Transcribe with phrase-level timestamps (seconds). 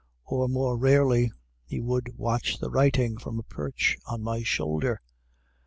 [0.25, 1.31] Or, more rarely,
[1.63, 4.99] he would watch the writing from a perch on my shoulder.